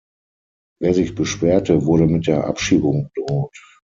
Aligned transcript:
Wer 0.79 0.95
sich 0.95 1.13
beschwerte, 1.13 1.85
wurde 1.85 2.07
mit 2.07 2.25
der 2.25 2.45
Abschiebung 2.47 3.11
bedroht. 3.13 3.59